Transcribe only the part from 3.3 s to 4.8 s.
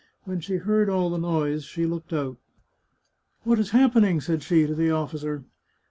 What is happening?" said she to